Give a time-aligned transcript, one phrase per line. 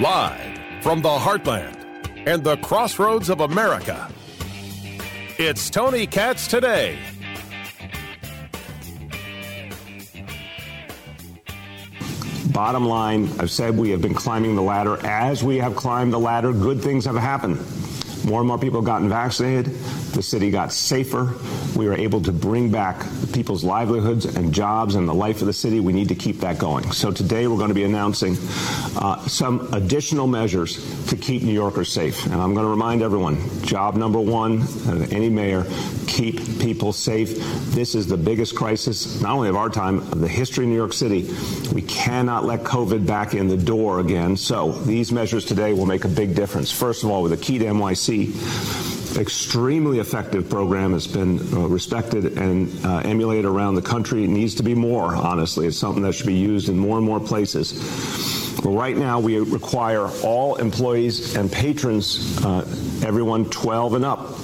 [0.00, 1.74] Live from the heartland
[2.26, 4.12] and the crossroads of America,
[5.38, 6.98] it's Tony Katz today.
[12.48, 14.98] Bottom line, I've said we have been climbing the ladder.
[15.06, 17.56] As we have climbed the ladder, good things have happened.
[18.26, 19.74] More and more people have gotten vaccinated.
[20.16, 21.34] The city got safer.
[21.76, 23.04] We were able to bring back
[23.34, 25.78] people's livelihoods and jobs and the life of the city.
[25.78, 26.90] We need to keep that going.
[26.92, 28.38] So today we're going to be announcing
[28.96, 32.24] uh, some additional measures to keep New Yorkers safe.
[32.24, 35.66] And I'm going to remind everyone job number one, uh, any mayor,
[36.06, 37.36] keep people safe.
[37.74, 40.76] This is the biggest crisis, not only of our time, of the history of New
[40.76, 41.28] York City.
[41.74, 44.38] We cannot let COVID back in the door again.
[44.38, 46.72] So these measures today will make a big difference.
[46.72, 50.92] First of all, with a key to NYC, extremely effective program.
[50.92, 54.24] has been uh, respected and uh, emulated around the country.
[54.24, 55.66] It needs to be more, honestly.
[55.66, 57.72] It's something that should be used in more and more places.
[58.64, 62.60] Well, right now, we require all employees and patrons, uh,
[63.04, 64.34] everyone 12 and up,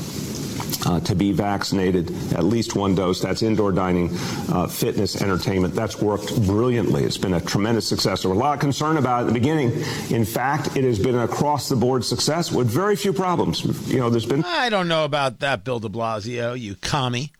[0.86, 3.20] uh, to be vaccinated, at least one dose.
[3.20, 4.10] That's indoor dining,
[4.48, 5.74] uh, fitness, entertainment.
[5.74, 7.04] That's worked brilliantly.
[7.04, 8.22] It's been a tremendous success.
[8.22, 9.72] There were a lot of concern about it at the beginning.
[10.10, 13.64] In fact, it has been an across the board success with very few problems.
[13.88, 14.44] You know, there's been.
[14.44, 17.32] I don't know about that, Bill de Blasio, you commie.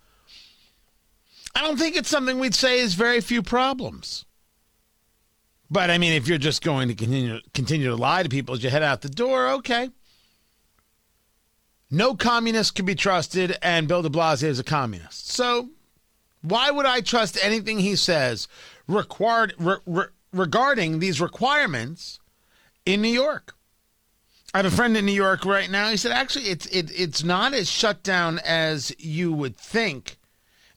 [1.54, 4.24] I don't think it's something we'd say is very few problems.
[5.70, 8.62] But I mean, if you're just going to continue continue to lie to people as
[8.62, 9.90] you head out the door, okay.
[11.94, 15.28] No communist can be trusted, and Bill de Blasio is a communist.
[15.28, 15.68] So,
[16.40, 18.48] why would I trust anything he says
[18.88, 22.18] required, re, re, regarding these requirements
[22.86, 23.54] in New York?
[24.54, 25.90] I have a friend in New York right now.
[25.90, 30.16] He said, actually, it's it, it's not as shut down as you would think.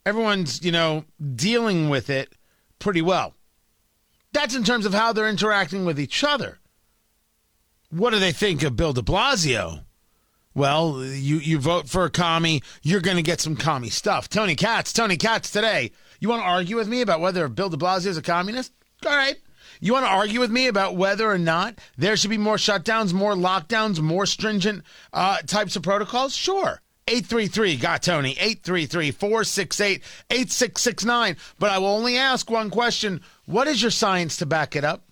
[0.06, 2.36] Everyone's, you know, dealing with it
[2.78, 3.36] pretty well.
[4.34, 6.60] That's in terms of how they're interacting with each other.
[7.90, 9.85] What do they think of Bill de Blasio?
[10.56, 14.30] Well, you, you vote for a commie, you're going to get some commie stuff.
[14.30, 15.92] Tony Katz, Tony Katz today.
[16.22, 18.72] You want to argue with me about whether Bill de Blasio is a communist?
[19.06, 19.36] All right.
[19.82, 23.12] You want to argue with me about whether or not there should be more shutdowns,
[23.12, 26.34] more lockdowns, more stringent uh, types of protocols?
[26.34, 26.82] Sure.
[27.08, 30.02] 833 got Tony 833 468
[30.32, 34.84] 8669 but I will only ask one question what is your science to back it
[34.84, 35.04] up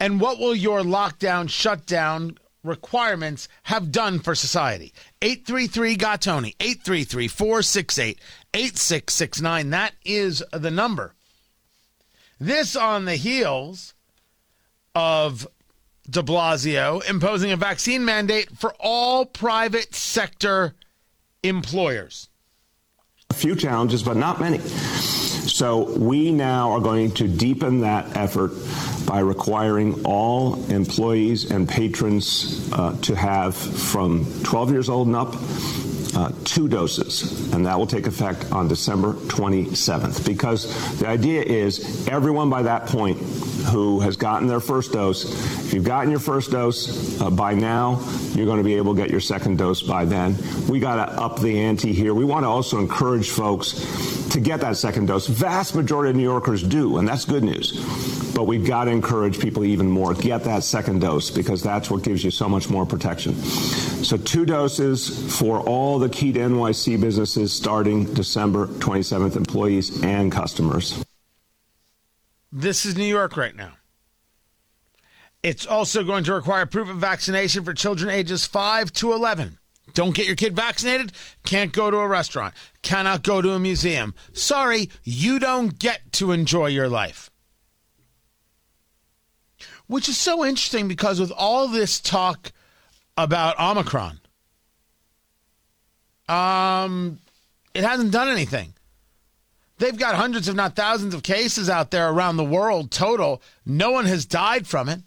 [0.00, 4.92] and what will your lockdown shutdown requirements have done for society.
[5.22, 8.20] 833 got Tony, 833 468
[8.54, 9.70] 8669.
[9.70, 11.14] That is the number.
[12.38, 13.94] This on the heels
[14.94, 15.46] of
[16.08, 20.74] de Blasio imposing a vaccine mandate for all private sector
[21.42, 22.28] employers.
[23.30, 24.58] A few challenges, but not many.
[25.46, 28.52] So we now are going to deepen that effort
[29.06, 35.34] by requiring all employees and patrons uh, to have from 12 years old and up
[36.16, 40.24] uh, two doses, and that will take effect on December 27th.
[40.26, 43.18] Because the idea is everyone by that point
[43.66, 45.24] who has gotten their first dose,
[45.66, 48.00] if you've gotten your first dose uh, by now,
[48.32, 50.36] you're going to be able to get your second dose by then.
[50.68, 52.14] We got to up the ante here.
[52.14, 53.74] We want to also encourage folks
[54.36, 55.26] to get that second dose.
[55.26, 57.72] Vast majority of New Yorkers do, and that's good news.
[58.34, 60.12] But we've got to encourage people even more.
[60.12, 63.34] Get that second dose because that's what gives you so much more protection.
[63.34, 70.30] So two doses for all the key to NYC businesses starting December 27th, employees and
[70.30, 71.02] customers.
[72.52, 73.72] This is New York right now.
[75.42, 79.58] It's also going to require proof of vaccination for children ages 5 to 11.
[79.94, 81.12] Don't get your kid vaccinated,
[81.44, 84.14] can't go to a restaurant, cannot go to a museum.
[84.32, 87.30] Sorry, you don't get to enjoy your life.
[89.86, 92.52] Which is so interesting because with all this talk
[93.16, 94.20] about Omicron,
[96.28, 97.20] um,
[97.72, 98.74] it hasn't done anything.
[99.78, 103.42] They've got hundreds, if not thousands, of cases out there around the world total.
[103.64, 105.00] No one has died from it.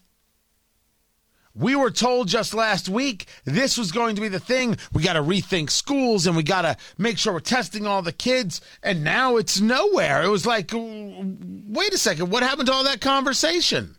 [1.60, 4.78] We were told just last week this was going to be the thing.
[4.94, 8.14] We got to rethink schools and we got to make sure we're testing all the
[8.14, 8.62] kids.
[8.82, 10.24] And now it's nowhere.
[10.24, 13.98] It was like, wait a second, what happened to all that conversation?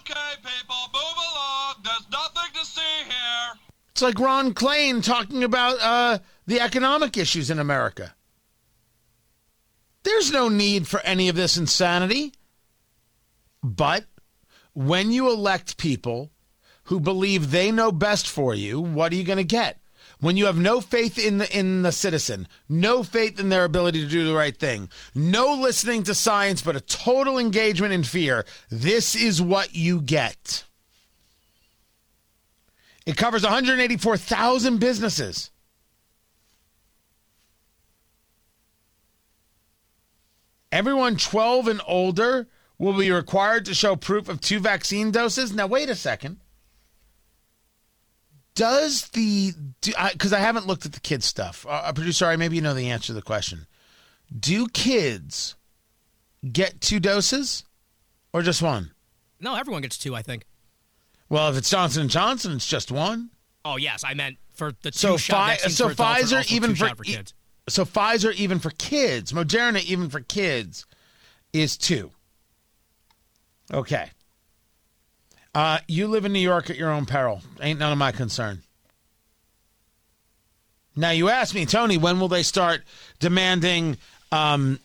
[0.00, 1.74] Okay, people, move along.
[1.84, 3.60] There's nothing to see here.
[3.90, 8.16] It's like Ron Klain talking about uh, the economic issues in America.
[10.02, 12.32] There's no need for any of this insanity.
[13.62, 14.06] But
[14.74, 16.32] when you elect people
[16.90, 19.78] who believe they know best for you, what are you going to get?
[20.18, 24.02] When you have no faith in the in the citizen, no faith in their ability
[24.02, 28.44] to do the right thing, no listening to science, but a total engagement in fear,
[28.70, 30.64] this is what you get.
[33.06, 35.50] It covers 184,000 businesses.
[40.72, 42.48] Everyone 12 and older
[42.78, 45.52] will be required to show proof of two vaccine doses.
[45.52, 46.38] Now, wait a second.
[48.54, 51.64] Does the, because I, I, haven't looked at the kids' stuff.
[51.66, 53.66] Uh, uh, producer, sorry, maybe you know the answer to the question.
[54.38, 55.56] Do kids
[56.50, 57.64] get two doses
[58.32, 58.90] or just one?
[59.40, 60.44] No, everyone gets two, I think.
[61.28, 63.30] Well, if it's Johnson and Johnson, it's just one.
[63.64, 67.04] Oh yes, I meant for the two so shot fi- so Pfizer even for, for
[67.04, 67.34] kids.
[67.68, 70.86] So Pfizer even for kids, Moderna even for kids
[71.52, 72.10] is two.
[73.72, 74.10] Okay.
[75.54, 77.42] Uh, you live in New York at your own peril.
[77.60, 78.62] Ain't none of my concern.
[80.94, 82.82] Now you ask me, Tony, when will they start
[83.18, 83.96] demanding
[84.30, 84.78] um,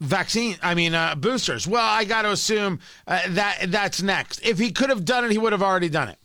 [0.00, 0.56] vaccine?
[0.62, 1.66] I mean, uh, boosters.
[1.66, 4.44] Well, I got to assume uh, that that's next.
[4.44, 6.18] If he could have done it, he would have already done it.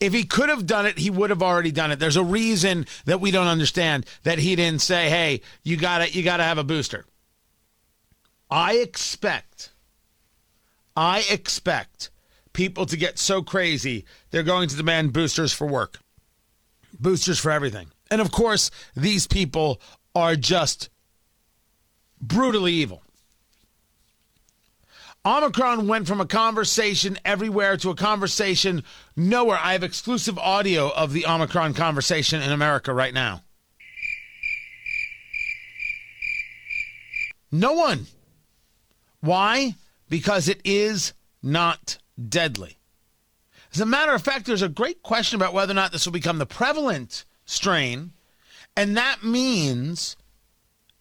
[0.00, 1.98] If he could have done it, he would have already done it.
[1.98, 6.10] There's a reason that we don't understand that he didn't say, "Hey, you got to
[6.10, 7.04] you got to have a booster."
[8.50, 9.71] I expect
[10.96, 12.10] I expect
[12.52, 15.98] people to get so crazy they're going to demand boosters for work.
[16.98, 17.88] Boosters for everything.
[18.10, 19.80] And of course, these people
[20.14, 20.90] are just
[22.20, 23.02] brutally evil.
[25.24, 28.82] Omicron went from a conversation everywhere to a conversation
[29.16, 29.58] nowhere.
[29.62, 33.44] I have exclusive audio of the Omicron conversation in America right now.
[37.52, 38.06] No one.
[39.20, 39.76] Why?
[40.12, 41.96] Because it is not
[42.28, 42.76] deadly.
[43.72, 46.12] As a matter of fact, there's a great question about whether or not this will
[46.12, 48.12] become the prevalent strain.
[48.76, 50.18] And that means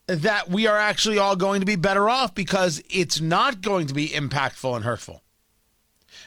[0.08, 3.94] that we are actually all going to be better off because it's not going to
[3.94, 5.24] be impactful and hurtful.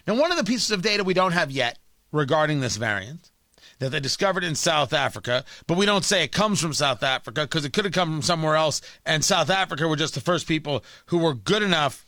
[0.07, 1.79] Now, one of the pieces of data we don't have yet
[2.13, 3.31] regarding this variant
[3.79, 7.45] that they discovered in South Africa, but we don't say it comes from South Africa
[7.45, 10.47] because it could have come from somewhere else, and South Africa were just the first
[10.47, 12.05] people who were good enough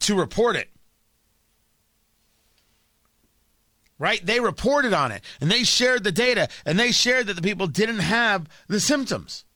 [0.00, 0.68] to report it.
[3.98, 4.24] Right?
[4.24, 7.66] They reported on it and they shared the data and they shared that the people
[7.66, 9.46] didn't have the symptoms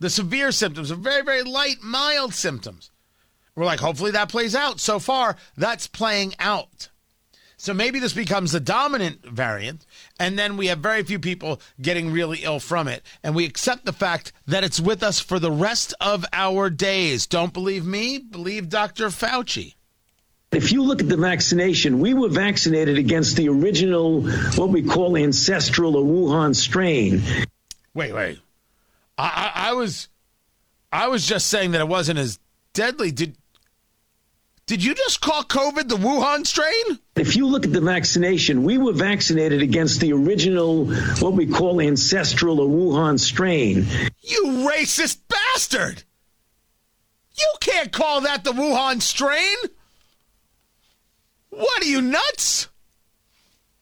[0.00, 2.90] the severe symptoms, are very, very light, mild symptoms.
[3.54, 4.80] We're like, hopefully that plays out.
[4.80, 6.88] So far, that's playing out.
[7.60, 9.84] So maybe this becomes the dominant variant,
[10.18, 13.02] and then we have very few people getting really ill from it.
[13.22, 17.26] And we accept the fact that it's with us for the rest of our days.
[17.26, 18.16] Don't believe me?
[18.16, 19.08] Believe Dr.
[19.08, 19.74] Fauci.
[20.50, 24.22] If you look at the vaccination, we were vaccinated against the original,
[24.56, 27.22] what we call ancestral or Wuhan strain.
[27.92, 28.38] Wait, wait.
[29.18, 30.08] I, I, I was,
[30.90, 32.38] I was just saying that it wasn't as
[32.72, 33.10] deadly.
[33.10, 33.36] Did
[34.70, 37.00] did you just call COVID the Wuhan strain?
[37.16, 40.86] If you look at the vaccination, we were vaccinated against the original,
[41.18, 43.84] what we call ancestral or Wuhan strain.
[44.22, 46.04] You racist bastard!
[47.36, 49.56] You can't call that the Wuhan strain!
[51.48, 52.68] What are you nuts?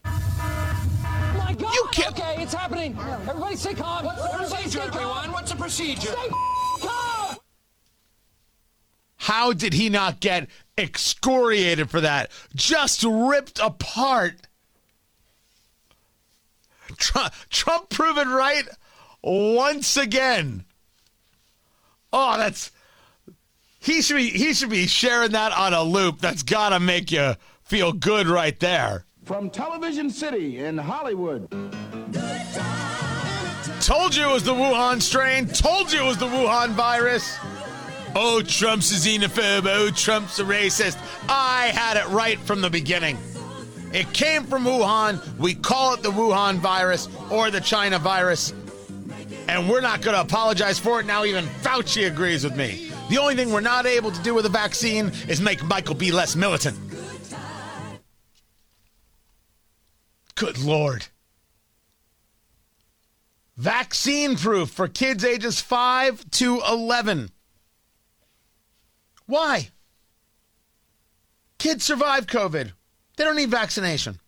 [0.03, 1.75] God.
[1.75, 2.19] You can't.
[2.19, 2.97] Okay, it's happening.
[3.27, 4.05] Everybody stay calm.
[4.05, 5.31] What's the procedure, everyone?
[5.33, 6.01] What's the procedure?
[6.01, 6.29] Stay
[6.79, 7.35] calm.
[9.17, 10.47] How did he not get
[10.79, 12.31] excoriated for that?
[12.55, 14.35] Just ripped apart.
[16.97, 18.67] Trump, Trump proven right
[19.21, 20.65] once again.
[22.11, 22.71] Oh, that's
[23.79, 26.19] he should be he should be sharing that on a loop.
[26.19, 29.05] That's gotta make you feel good right there.
[29.23, 31.49] From Television City in Hollywood.
[33.81, 35.47] Told you it was the Wuhan strain.
[35.47, 37.37] Told you it was the Wuhan virus.
[38.15, 39.67] Oh, Trump's a xenophobe.
[39.67, 40.97] Oh, Trump's a racist.
[41.29, 43.17] I had it right from the beginning.
[43.93, 45.37] It came from Wuhan.
[45.37, 48.53] We call it the Wuhan virus or the China virus.
[49.47, 51.05] And we're not going to apologize for it.
[51.05, 52.91] Now, even Fauci agrees with me.
[53.09, 56.11] The only thing we're not able to do with a vaccine is make Michael be
[56.11, 56.77] less militant.
[60.35, 61.07] Good Lord.
[63.57, 67.31] Vaccine proof for kids ages 5 to 11.
[69.29, 69.69] Why?
[71.59, 72.71] Kids survive COVID.
[73.15, 74.19] They don't need vaccination.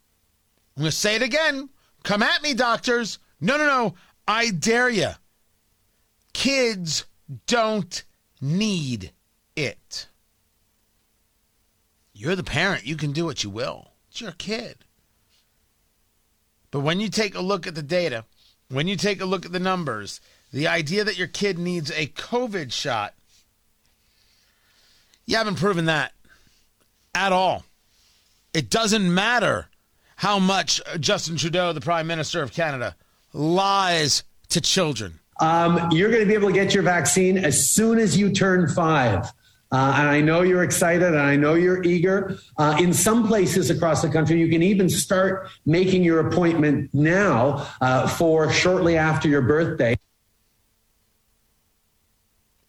[0.78, 1.70] I'm going to say it again.
[2.04, 3.18] Come at me, doctors.
[3.40, 3.96] No, no, no.
[4.28, 5.10] I dare you.
[6.34, 7.06] Kids
[7.48, 8.04] don't
[8.40, 9.12] need
[9.56, 10.06] it.
[12.14, 12.86] You're the parent.
[12.86, 13.88] You can do what you will.
[14.12, 14.86] It's your kid.
[16.70, 18.26] But when you take a look at the data,
[18.70, 20.22] when you take a look at the numbers,
[20.54, 23.16] the idea that your kid needs a COVID shot,
[25.32, 26.12] you haven't proven that
[27.16, 27.64] at all.
[28.54, 29.70] It doesn't matter
[30.18, 32.98] how much Justin Trudeau, the Prime Minister of Canada,
[33.32, 35.20] lies to children.
[35.40, 38.68] Um, you're going to be able to get your vaccine as soon as you turn
[38.68, 39.32] five.
[39.72, 42.38] Uh, and I know you're excited and I know you're eager.
[42.58, 47.70] Uh, in some places across the country, you can even start making your appointment now
[47.80, 49.98] uh, for shortly after your birthday.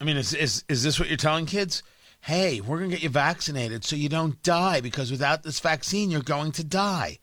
[0.00, 1.83] I mean, is, is, is this what you're telling kids?
[2.23, 6.09] Hey, we're going to get you vaccinated so you don't die because without this vaccine,
[6.09, 7.19] you're going to die.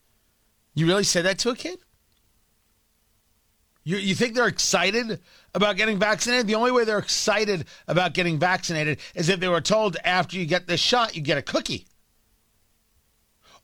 [0.74, 1.78] You really say that to a kid?
[3.82, 5.20] You, you think they're excited
[5.54, 6.46] about getting vaccinated?
[6.46, 10.44] The only way they're excited about getting vaccinated is if they were told after you
[10.44, 11.86] get this shot, you get a cookie.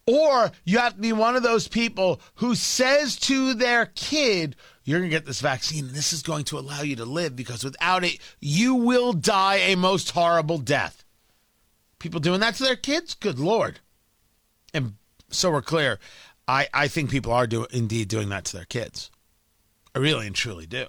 [0.06, 5.00] Or you have to be one of those people who says to their kid, You're
[5.00, 7.62] going to get this vaccine, and this is going to allow you to live because
[7.62, 11.02] without it, you will die a most horrible death.
[11.98, 13.14] People doing that to their kids?
[13.14, 13.80] Good Lord.
[14.74, 14.94] And
[15.30, 15.98] so we're clear.
[16.46, 19.10] I, I think people are do, indeed doing that to their kids.
[19.94, 20.86] I really and truly do.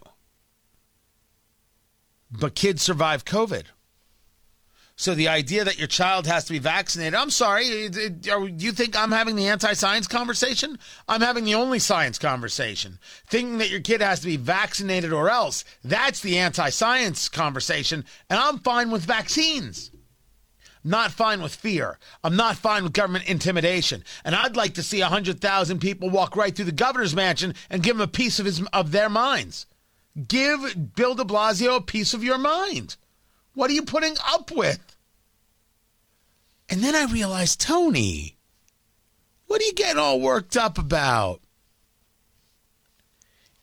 [2.30, 3.64] But kids survive COVID.
[5.00, 9.00] So the idea that your child has to be vaccinated, I'm sorry, do you think
[9.00, 10.80] I'm having the anti science conversation?
[11.08, 12.98] I'm having the only science conversation.
[13.28, 18.06] Thinking that your kid has to be vaccinated or else, that's the anti science conversation.
[18.28, 19.92] And I'm fine with vaccines.
[20.84, 21.98] Not fine with fear.
[22.24, 24.04] I'm not fine with government intimidation.
[24.24, 27.96] And I'd like to see 100,000 people walk right through the governor's mansion and give
[27.96, 29.66] him a piece of, his, of their minds.
[30.28, 32.96] Give Bill de Blasio a piece of your mind.
[33.54, 34.96] What are you putting up with?
[36.70, 38.36] And then I realized, Tony,
[39.48, 41.42] what are you getting all worked up about?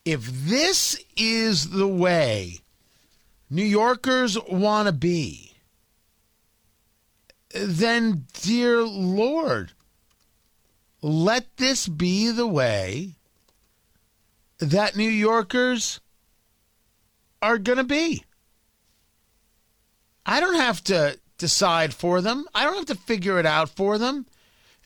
[0.04, 2.58] If this is the way
[3.50, 5.53] New Yorkers want to be,
[7.54, 9.72] then, dear Lord,
[11.00, 13.12] let this be the way
[14.58, 16.00] that New Yorkers
[17.40, 18.24] are going to be.
[20.26, 22.46] I don't have to decide for them.
[22.54, 24.26] I don't have to figure it out for them.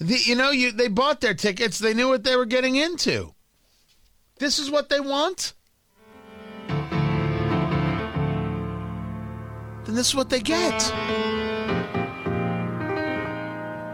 [0.01, 1.79] The, you know, you, they bought their tickets.
[1.79, 3.35] They knew what they were getting into.
[4.39, 5.55] This is what they want.
[9.85, 11.38] Then this is what they get.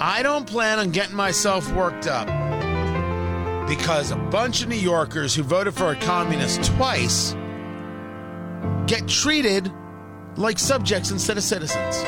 [0.01, 2.27] I don't plan on getting myself worked up
[3.69, 7.35] because a bunch of New Yorkers who voted for a communist twice
[8.87, 9.73] get treated
[10.37, 12.03] like subjects instead of citizens.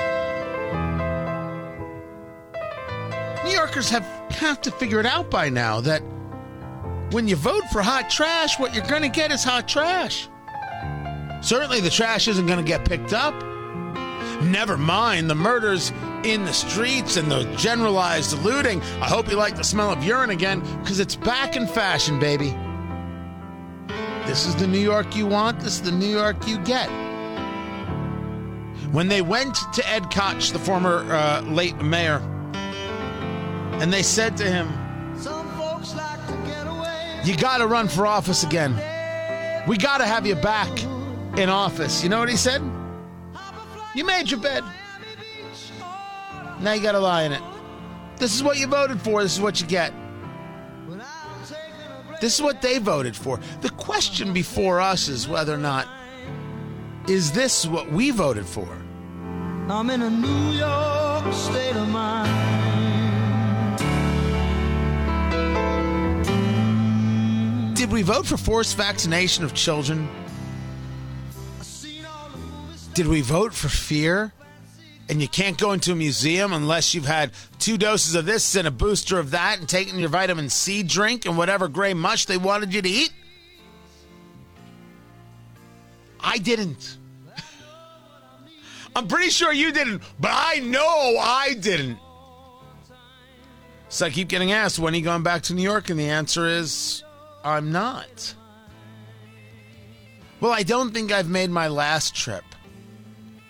[3.45, 6.03] New Yorkers have, have to figure it out by now that
[7.13, 10.29] when you vote for hot trash, what you're going to get is hot trash.
[11.41, 13.35] Certainly, the trash isn't going to get picked up.
[14.43, 15.93] Never mind the murders
[16.33, 18.81] in the streets and the generalized looting.
[19.01, 22.55] I hope you like the smell of urine again because it's back in fashion, baby.
[24.27, 25.61] This is the New York you want.
[25.61, 26.89] This is the New York you get.
[28.93, 32.19] When they went to Ed Koch, the former uh, late mayor,
[33.81, 34.69] and they said to him,
[37.25, 38.75] You got to run for office again.
[39.67, 40.83] We got to have you back
[41.37, 42.03] in office.
[42.03, 42.63] You know what he said?
[43.95, 44.63] You made your bed.
[46.61, 47.43] Now you got to lie in it.
[48.17, 49.23] This is what you voted for.
[49.23, 49.93] This is what you get.
[52.21, 53.39] This is what they voted for.
[53.61, 55.87] The question before us is whether or not
[57.09, 58.67] is this what we voted for?
[59.69, 62.57] I'm in a New York state of mind.
[67.77, 70.09] Did we vote for forced vaccination of children?
[72.95, 74.33] Did we vote for fear?
[75.09, 78.67] And you can't go into a museum unless you've had two doses of this and
[78.67, 82.37] a booster of that and taken your vitamin C drink and whatever gray mush they
[82.37, 83.13] wanted you to eat?
[86.19, 86.99] I didn't.
[88.97, 91.99] I'm pretty sure you didn't, but I know I didn't.
[93.89, 95.89] So I keep getting asked, when are you going back to New York?
[95.89, 97.05] And the answer is,
[97.45, 98.35] I'm not.
[100.41, 102.45] Well, I don't think I've made my last trip.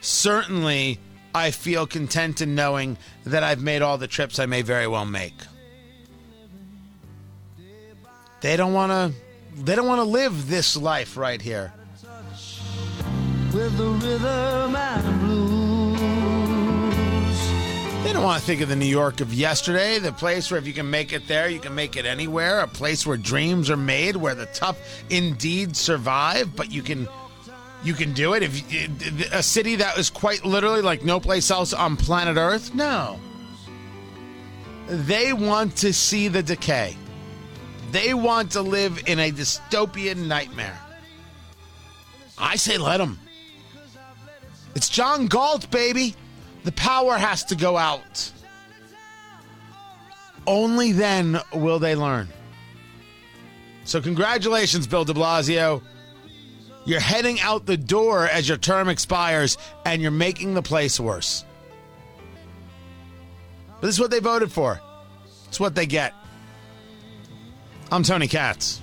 [0.01, 1.01] Certainly,
[1.37, 5.05] I feel content in knowing that I've made all the trips I may very well
[5.05, 5.35] make.
[8.40, 9.12] They don't want to
[9.62, 11.75] they don't want to live this life right here.
[13.52, 16.00] With the rhythm and blues.
[18.02, 20.66] They don't want to think of the New York of yesterday, the place where if
[20.66, 23.76] you can make it there, you can make it anywhere, a place where dreams are
[23.76, 24.78] made, where the tough
[25.11, 27.07] indeed survive, but you can
[27.83, 28.42] you can do it.
[28.42, 33.18] If a city that is quite literally like no place else on planet Earth, no.
[34.88, 36.97] They want to see the decay.
[37.90, 40.78] They want to live in a dystopian nightmare.
[42.38, 43.18] I say let them.
[44.75, 46.14] It's John Galt, baby.
[46.64, 48.33] The power has to go out.
[50.47, 52.28] Only then will they learn.
[53.85, 55.83] So, congratulations, Bill de Blasio.
[56.87, 61.45] You're heading out the door as your term expires, and you're making the place worse.
[63.81, 64.81] But this is what they voted for.
[65.49, 66.14] It's what they get.
[67.90, 68.81] I'm Tony Katz.